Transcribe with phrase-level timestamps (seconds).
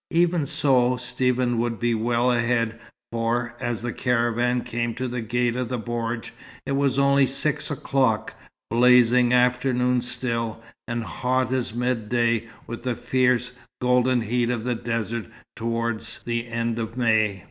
[0.09, 2.79] Even so, Stephen would be well ahead,
[3.11, 6.31] for, as the caravan came to the gate of the bordj,
[6.65, 8.33] it was only six o'clock,
[8.71, 15.27] blazing afternoon still, and hot as midday, with the fierce, golden heat of the desert
[15.55, 17.39] towards the end of May.